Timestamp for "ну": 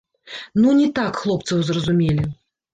0.61-0.71